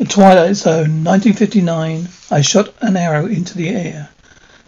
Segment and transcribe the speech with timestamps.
[0.00, 2.08] The Twilight Zone, 1959.
[2.30, 4.08] I shot an arrow into the air.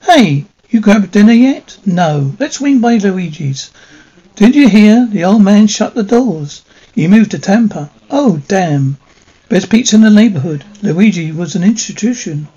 [0.02, 1.78] Hey, you grabbed dinner yet?
[1.86, 2.36] No.
[2.38, 3.70] Let's swing by Luigi's.
[4.36, 5.08] Did you hear?
[5.10, 6.60] The old man shut the doors.
[6.94, 7.90] He moved to Tampa.
[8.10, 8.98] Oh, damn.
[9.48, 10.66] Best pizza in the neighborhood.
[10.82, 12.48] Luigi was an institution.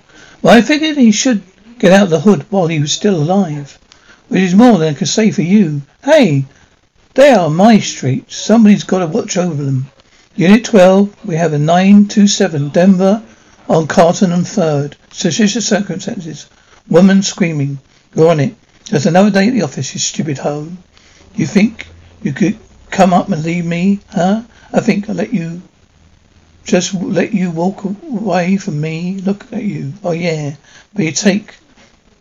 [0.42, 1.40] Well, I figured he should
[1.78, 3.78] get out the hood while he was still alive.
[4.28, 5.80] Which is more than I could say for you.
[6.04, 6.44] Hey,
[7.14, 8.36] they are my streets.
[8.36, 9.86] Somebody's got to watch over them.
[10.38, 13.22] Unit 12, we have a 927 Denver
[13.70, 14.92] on Carlton and 3rd.
[15.10, 16.46] Suspicious circumstances.
[16.90, 17.78] Woman screaming.
[18.14, 18.54] You're on it.
[18.84, 20.70] Just another day at the office, you stupid hoe.
[21.34, 21.86] You think
[22.22, 22.58] you could
[22.90, 24.42] come up and leave me, huh?
[24.74, 25.62] I think I'll let you
[26.64, 29.16] just let you walk away from me.
[29.16, 29.94] Look at you.
[30.04, 30.56] Oh yeah.
[30.92, 31.54] But you take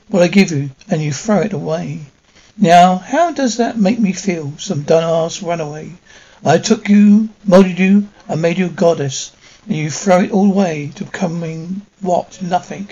[0.07, 1.99] what I give you and you throw it away.
[2.57, 4.57] Now, how does that make me feel?
[4.57, 5.91] Some dumbass runaway.
[6.43, 9.31] I took you, molded you, and made you a goddess,
[9.67, 12.41] and you throw it all away to becoming what?
[12.41, 12.89] Nothing.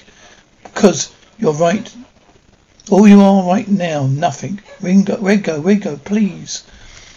[0.63, 1.93] Because you're right.
[2.89, 4.61] All you are right now, nothing.
[4.81, 6.63] Ringo, Ringo, Ringo, please.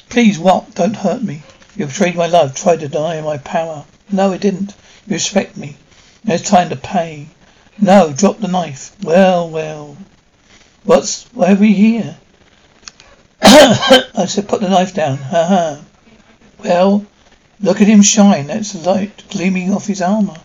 [0.08, 0.74] Please, what?
[0.74, 1.42] Don't hurt me.
[1.76, 3.84] You betrayed my love, tried to deny my power.
[4.10, 4.74] No, it didn't.
[5.06, 5.76] You respect me.
[6.24, 7.28] Now it's time to pay.
[7.78, 8.96] No, drop the knife.
[9.02, 9.96] Well, well.
[10.84, 12.16] What's, why are we here?
[13.42, 15.18] I said, put the knife down.
[15.18, 15.80] Ha ha.
[16.66, 17.06] Well,
[17.60, 18.48] look at him shine.
[18.48, 20.40] That's the light gleaming off his armor.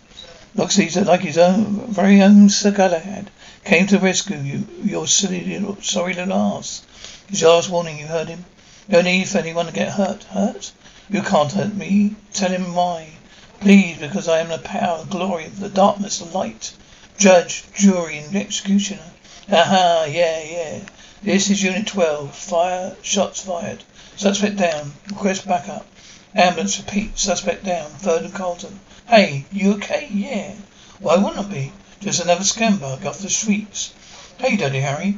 [0.53, 3.31] Looks he's like his own very own Sir Galahad.
[3.65, 6.83] Came to rescue you, your silly little sorry little ass.
[7.27, 8.45] His last warning, you heard him.
[8.87, 10.23] No need for anyone to get hurt.
[10.25, 10.71] Hurt?
[11.09, 12.15] You can't hurt me.
[12.33, 13.13] Tell him why.
[13.59, 16.73] Please, because I am the power, glory of the darkness, the light.
[17.17, 19.11] Judge, jury, and executioner.
[19.51, 20.79] Aha, yeah, yeah.
[21.23, 22.35] This is Unit 12.
[22.35, 23.83] Fire, shots fired.
[24.17, 24.93] Suspect down.
[25.09, 25.87] Request backup.
[26.33, 27.17] Ambulance, repeat.
[27.17, 27.89] Suspect down.
[27.91, 28.79] Third and Carlton.
[29.07, 30.07] Hey, you okay?
[30.11, 30.53] Yeah.
[30.99, 31.73] Why wouldn't I be?
[31.99, 33.93] Just another scumbag off the streets.
[34.37, 35.17] Hey, Daddy Harry.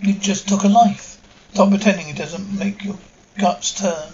[0.00, 1.18] You just took a life.
[1.52, 2.98] Stop pretending it doesn't make your
[3.38, 4.12] guts turn.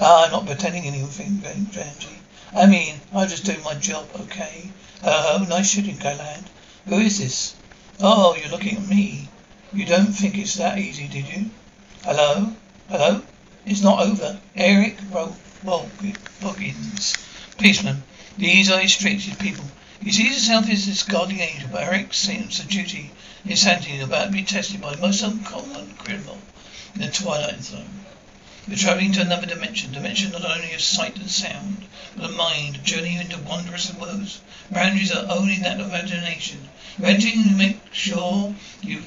[0.00, 2.18] Ah, I'm not pretending anything, Vanjie.
[2.54, 4.70] I mean, I'm just doing my job, okay?
[5.02, 6.44] Oh, nice shooting, Galahad.
[6.86, 7.56] Who is this?
[8.00, 9.28] Oh, you're looking at me.
[9.72, 11.50] You don't think it's that easy, did you?
[12.04, 12.52] Hello?
[12.88, 13.22] Hello?
[13.64, 14.40] It's not over.
[14.56, 17.14] Eric Ro- Boggins.
[17.56, 18.02] Policeman.
[18.36, 19.64] These are his strictest people.
[20.02, 23.12] He sees himself as this guardian angel, but Eric's sense of duty,
[23.44, 26.38] his sanity, is about to be tested by the most uncommon criminal
[26.96, 28.04] in the Twilight Zone.
[28.66, 31.84] You're traveling to another dimension, dimension not only of sight and sound,
[32.16, 34.40] but of mind, a journey into wondrous worlds.
[34.72, 36.68] Boundaries are only that of imagination.
[36.98, 39.04] Renting to make sure you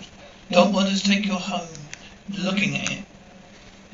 [0.50, 1.68] don't want to take your home.
[2.30, 3.06] Looking at it.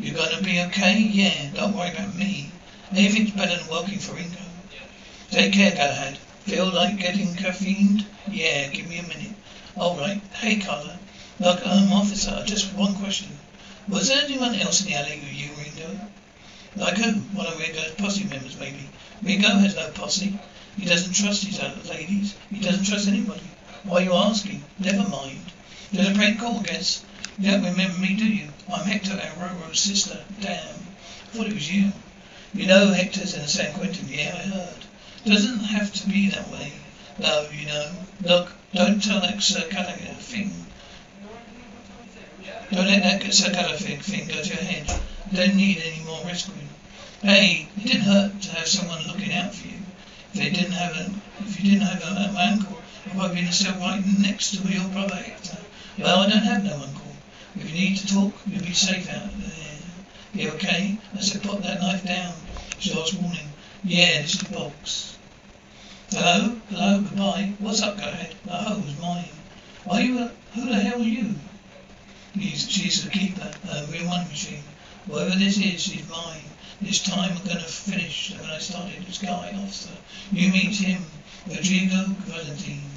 [0.02, 0.98] You're gonna be okay?
[0.98, 2.50] Yeah, don't worry about me.
[2.92, 4.40] Anything's better than working for Ringo.
[5.30, 6.18] Take care, Galahad.
[6.48, 8.06] Feel like getting caffeined?
[8.28, 9.36] Yeah, give me a minute.
[9.78, 10.20] Alright.
[10.34, 10.98] Hey, Carla.
[11.40, 13.28] Look, um, officer, just one question.
[13.88, 16.08] Was there anyone else in the alley with you, Ringo?
[16.76, 17.12] Like who?
[17.38, 18.90] One of Ringo's posse members, maybe.
[19.22, 20.34] Ringo has no posse.
[20.80, 22.36] He doesn't trust his other ladies.
[22.50, 23.44] He doesn't trust anybody.
[23.84, 24.64] Why are you asking?
[24.80, 25.46] Never mind.
[25.94, 27.06] Just a prank call, I guess.
[27.42, 28.50] You don't remember me, do you?
[28.72, 30.24] I'm Hector Auroro's sister.
[30.42, 30.60] Damn.
[30.60, 31.92] I thought it was you.
[32.54, 34.08] You know Hector's in San Quentin.
[34.08, 34.86] Yeah, I heard.
[35.26, 36.72] Doesn't have to be that way.
[37.18, 37.92] No, you know.
[38.22, 40.54] Look, don't tell that Sir Galahad thing.
[42.72, 45.02] Don't let that Sir Galahad thing go to your head.
[45.32, 46.70] I don't need any more rescuing.
[47.24, 49.80] Hey, it didn't hurt to have someone looking out for you.
[50.32, 51.10] If they didn't have a,
[51.40, 52.78] if you didn't have a, my uncle,
[53.08, 55.58] I'd probably be in a cell right next to your brother Hector.
[55.98, 57.01] Well, I don't have no uncle.
[57.56, 59.72] If you need to talk, you'll be safe out there.
[60.34, 60.98] You okay?
[61.14, 62.34] I said, put that knife down.
[62.80, 63.48] She was warning.
[63.84, 65.18] Yeah, this is the box.
[66.10, 66.56] Hello?
[66.70, 67.02] Hello?
[67.02, 67.54] Goodbye.
[67.60, 68.36] What's up, go ahead?
[68.46, 69.30] The home's mine.
[69.90, 71.36] Are you a, who the hell are you?
[72.34, 74.64] He's, she's the keeper, a real one machine.
[75.08, 76.44] Whatever this is, she's mine.
[76.82, 79.94] This time I'm gonna finish when I started this guy officer.
[80.32, 81.04] You meet him,
[81.48, 82.91] Rodrigo Valentine.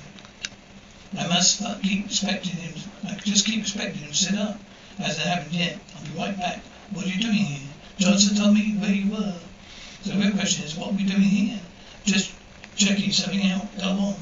[1.16, 2.74] I must keep expecting him.
[3.06, 4.58] I just keep expecting him to sit up.
[4.98, 5.78] Hasn't happened yet.
[5.96, 6.60] I'll be right back.
[6.92, 7.68] What are you doing here?
[7.98, 9.34] Johnson told me where you were.
[10.02, 11.60] So the real question is, what are we doing here?
[12.04, 12.32] Just
[12.76, 13.66] checking something out.
[13.78, 14.14] Go on.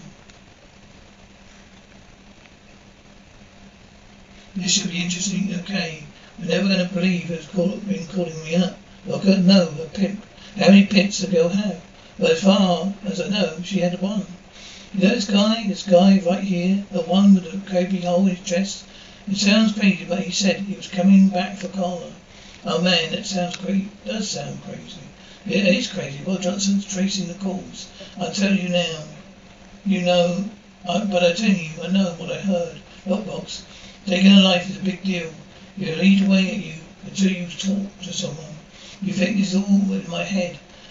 [4.55, 5.55] This should be interesting.
[5.61, 6.05] Okay.
[6.39, 8.79] We're never going to believe who's call, been calling me up.
[9.07, 10.25] Look at no, a pimp.
[10.57, 11.83] How many pimps the girl have?
[12.19, 14.27] But as far as I know, she had one.
[14.95, 18.37] You know this guy, this guy right here, the one with the gaping hole in
[18.37, 18.85] his chest?
[19.27, 22.13] It sounds crazy, but he said he was coming back for Carla.
[22.67, 23.89] Oh man, that sounds great.
[24.05, 25.01] Does sound crazy.
[25.47, 26.21] Yeah, it is crazy.
[26.27, 27.89] Well, Johnson's tracing the calls.
[28.21, 29.05] I tell you now.
[29.87, 30.45] You know,
[30.87, 32.77] I, but I tell you, I know what I heard.
[33.07, 33.63] Lockbox.
[34.05, 35.31] Taking a life is a big deal.
[35.79, 36.75] You lead away at you
[37.07, 38.57] until you talk to someone.
[39.01, 40.59] You think this is all in my head.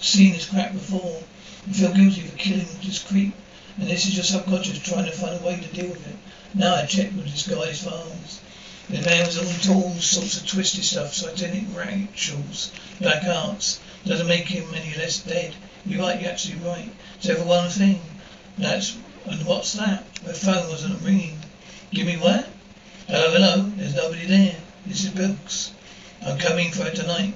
[0.00, 1.22] seen this crap before
[1.66, 3.34] and feel guilty for killing this creep.
[3.78, 6.16] And this is your subconscious trying to find a way to deal with it.
[6.54, 8.40] Now I checked with this guy's files.
[8.88, 13.80] The man was into all sorts of twisted stuff, satanic rituals, black arts.
[14.06, 15.54] Doesn't make him any less dead.
[15.84, 16.90] You're right, you're actually right.
[17.16, 18.00] Except for one thing.
[18.56, 18.96] That's,
[19.26, 20.04] and what's that?
[20.24, 21.38] My phone wasn't ringing.
[21.92, 22.48] Give me what?
[23.06, 23.62] Hello, hello.
[23.76, 24.56] There's nobody there.
[24.86, 25.72] This is Bilks.
[26.24, 27.34] I'm coming for her tonight.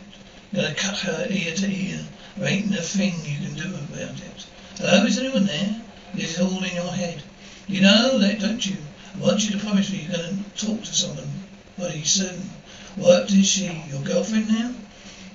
[0.54, 2.04] Gonna cut her ear to ear.
[2.36, 4.46] There ain't a thing you can do about it.
[4.76, 5.80] Hello, is anyone there?
[6.12, 7.22] This is all in your head.
[7.66, 8.76] You know that, don't you?
[9.14, 11.30] I want you to promise me you're going to talk to someone
[11.78, 12.50] pretty soon.
[12.96, 13.82] What is she?
[13.88, 14.74] Your girlfriend now?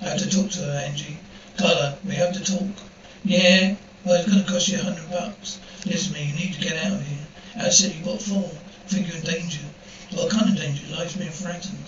[0.00, 1.18] I have to talk to her, Angie.
[1.56, 2.86] Carla, we have to talk.
[3.24, 3.74] Yeah,
[4.04, 5.58] well, it's going to cost you a hundred bucks.
[5.84, 7.26] Listen to me, you need to get out of here.
[7.56, 8.38] Out of city, what for?
[8.38, 9.64] I think you're in danger.
[10.12, 10.84] What kind of danger?
[10.94, 11.87] Life's being threatened.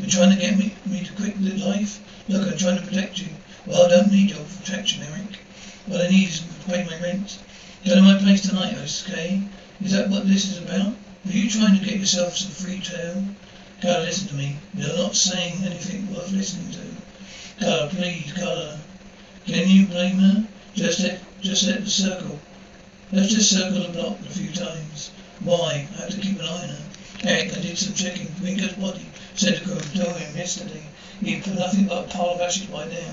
[0.00, 2.00] You're trying to get me, me to quit life?
[2.26, 3.28] Look, I'm trying to protect you.
[3.66, 5.40] Well, I don't need your protection, Eric.
[5.84, 7.38] What I need is to pay my rent.
[7.84, 9.42] Go to my place tonight, okay?
[9.82, 10.94] Is that what this is about?
[11.26, 13.24] Are you trying to get yourself some free tail?
[13.82, 14.56] Carla, listen to me.
[14.72, 17.62] You're not saying anything worth listening to.
[17.62, 18.80] Carla, please, Carla.
[19.44, 20.46] Can you blame her?
[20.74, 22.38] Just let, just let the circle.
[23.12, 25.10] Let's just circle the block a few times.
[25.40, 25.86] Why?
[25.94, 26.89] I have to keep an eye on her.
[27.22, 28.28] Eric, I did some checking.
[28.42, 29.04] Ringo's body.
[29.34, 30.82] Said to go to him yesterday.
[31.20, 33.12] He put nothing but a pile of ashes by now.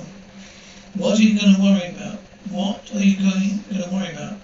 [0.96, 2.20] What are you going to worry about?
[2.50, 4.40] What are you going, going to worry about?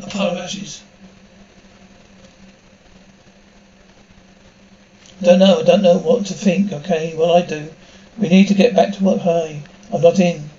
[0.00, 0.82] A pile of ashes.
[5.22, 7.14] Don't know, I don't know what to think, okay?
[7.16, 7.70] Well, I do.
[8.18, 9.20] We need to get back to work.
[9.22, 9.62] hey,
[9.92, 10.50] I'm not in.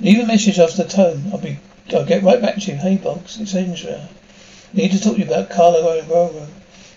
[0.00, 1.24] Leave a message after the tone.
[1.32, 1.58] I'll be,
[1.92, 2.78] I'll get right back to you.
[2.78, 4.08] Hey, Box, it's Andrea.
[4.72, 6.48] Need to talk to you about Carla Roro.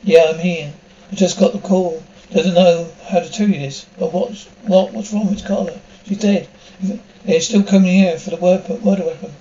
[0.04, 0.74] Yeah, I'm here.
[1.12, 2.02] I just got the call.
[2.32, 5.80] Doesn't know how to tell you this, but what's, what, what's wrong with Carla?
[6.08, 6.48] She's dead.
[7.24, 9.32] They're still coming here for the murder weapon.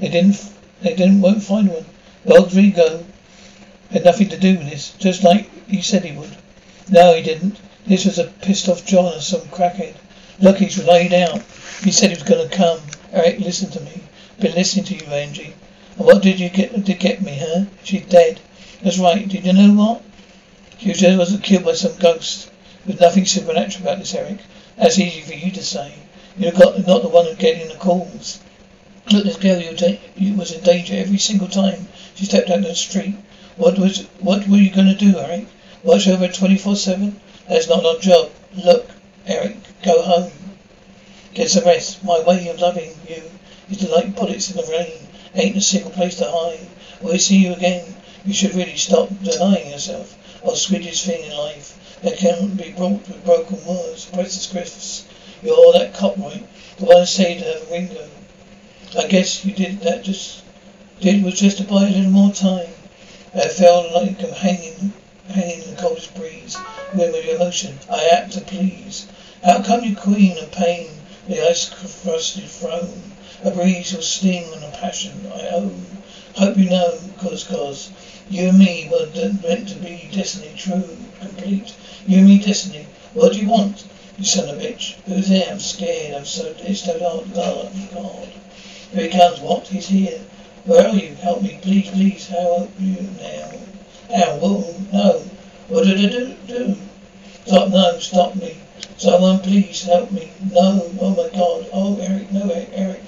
[0.00, 0.40] They didn't.
[0.80, 1.20] They didn't.
[1.20, 1.84] Won't find one.
[2.24, 3.04] Rodrigo
[3.90, 6.36] had nothing to do with this, just like he said he would.
[6.88, 7.60] No, he didn't.
[7.86, 9.94] This was a pissed off John or some crackhead.
[10.40, 11.42] Look, he's laid out.
[11.82, 12.80] He said he was going to come.
[13.12, 14.02] Eric, listen to me.
[14.40, 15.54] Been listening to you, Angie.
[15.96, 17.66] And what did you get to get me, huh?
[17.84, 18.40] She's dead.
[18.82, 19.28] That's right.
[19.28, 20.02] Did you know what?
[20.78, 22.50] She was, was killed by some ghost.
[22.86, 24.38] There's nothing supernatural about this, Eric.
[24.76, 25.92] That's easy for you to say.
[26.38, 28.38] You're not the one who's getting the calls.
[29.10, 32.76] Look, this girl you was in danger every single time she stepped out on the
[32.76, 33.16] street.
[33.56, 35.46] What was what were you going to do, Eric?
[35.82, 37.14] Watch over 24/7?
[37.48, 38.30] That's not our job.
[38.54, 38.88] Look,
[39.26, 40.30] Eric, go home.
[41.34, 42.04] Get some rest.
[42.04, 43.22] My way of loving you
[43.68, 45.08] is to like bullets in the rain.
[45.34, 46.68] Ain't a single place to hide.
[47.00, 47.96] Will I see you again?
[48.24, 50.16] You should really stop denying yourself.
[50.44, 54.06] Oh, sweetest thing in life that can be brought with broken words.
[54.06, 55.04] Princess Griffiths,
[55.42, 56.46] you're all that cop, right?
[56.76, 58.08] The one say to her, window.
[58.96, 60.42] I guess you did that just
[61.00, 62.70] did was just to buy a little more time.
[63.34, 64.92] I felt like I'm hanging
[65.28, 66.56] hanging in the coldest breeze,
[66.94, 67.78] with emotion.
[67.90, 69.06] I act to please.
[69.44, 70.88] How come you queen of pain,
[71.26, 73.12] the ice crusted throne?
[73.44, 75.97] A breeze will sting and a passion I own.
[76.36, 77.90] Hope you know, cause, cause,
[78.30, 79.06] you and me were
[79.42, 81.74] meant to be destiny, true, complete.
[82.06, 82.86] You and me destiny.
[83.14, 83.86] What do you want,
[84.18, 84.94] you son of a bitch?
[85.06, 85.50] Who's there?
[85.50, 86.14] I'm scared.
[86.14, 88.28] I'm so, it's so dark, God, God.
[88.92, 89.40] Here he comes.
[89.40, 89.66] What?
[89.66, 90.20] He's here.
[90.64, 91.14] Where are you?
[91.14, 92.28] Help me, please, please.
[92.28, 93.50] How help you now.
[94.10, 95.18] Now, whoa, no.
[95.68, 96.36] What did I do?
[96.46, 96.76] do?
[97.46, 98.56] Stop, no, stop me.
[98.96, 100.30] Someone please help me.
[100.52, 101.68] No, oh my god.
[101.72, 103.02] Oh, Eric, no, Eric.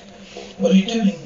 [0.59, 1.19] What are you doing?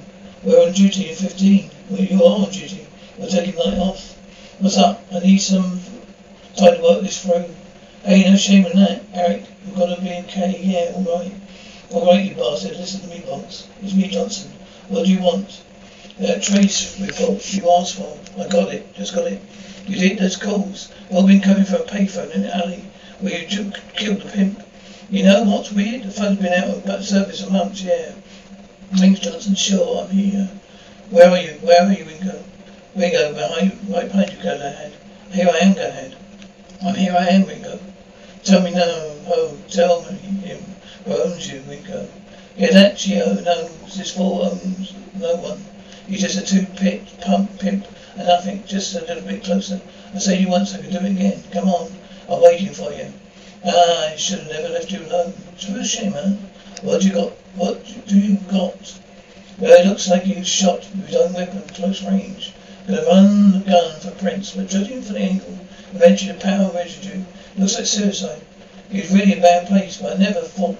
[0.42, 1.70] We're on duty at 15.
[1.90, 2.86] Well, you are on duty.
[3.18, 4.16] We're taking night off.
[4.58, 5.04] What's up?
[5.12, 5.80] I need some
[6.56, 7.54] time to work this through.
[8.02, 9.44] Hey, no shame in that, Eric.
[9.66, 10.58] You've got to be okay.
[10.62, 11.32] Yeah, all right.
[11.90, 12.78] All right, you bastard.
[12.78, 13.68] Listen to me, boss.
[13.82, 14.50] It's me, Johnson.
[14.88, 15.62] What do you want?
[16.18, 18.18] That trace report you asked for.
[18.40, 18.94] I got it.
[18.94, 19.42] Just got it.
[19.86, 20.18] You did?
[20.18, 20.90] Those calls.
[21.10, 22.82] All been coming from a payphone in the alley
[23.20, 24.62] where you killed the pimp.
[25.10, 26.04] You know what's weird?
[26.04, 28.12] The phone's been out of service for months, yeah.
[28.96, 29.54] Thanks, Johnson.
[29.54, 30.48] Sure, I'm here.
[31.10, 31.52] Where are you?
[31.62, 32.42] Where are you, Ringo?
[32.96, 34.92] Ringo, behind, right behind you, go ahead.
[35.30, 36.16] Here I am, go ahead.
[36.84, 37.78] I'm here I am, Ringo.
[38.42, 40.64] Tell me no, oh, tell me him
[41.04, 42.08] who owns you, Ringo.
[42.56, 45.64] Gio knows this fool owns no one.
[46.06, 49.80] He's just a two-pit pump pimp and nothing, just a little bit closer.
[50.14, 51.42] I said you once, I can do it again.
[51.52, 51.92] Come on,
[52.30, 53.12] I'm waiting for you.
[53.66, 55.34] Ah, I should have never left you alone.
[55.54, 56.32] It's a shame, huh?
[56.82, 57.32] What you got?
[57.56, 59.00] What do you got?
[59.60, 62.52] It looks like he was shot with his own weapon close range.
[62.86, 65.58] Gonna run the gun for Prince, but judging from the angle,
[65.94, 67.22] eventually the power residue,
[67.56, 68.40] looks like suicide.
[68.90, 70.76] He was really a bad place, but I never thought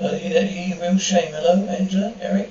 [0.00, 1.32] uh, that he real shame.
[1.32, 2.50] Hello, Angela, Eric?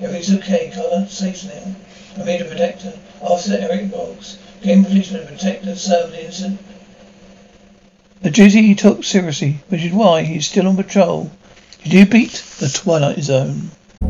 [0.00, 1.08] Everything's okay, Carla.
[1.08, 1.74] Safe now.
[2.20, 2.92] I made a protector.
[3.20, 4.38] Officer Eric Boggs.
[4.62, 6.60] Game policeman and serve the innocent.
[8.22, 11.30] The duty he took seriously, which is why he's still on patrol.
[11.82, 13.70] Did you beat the Twilight Zone?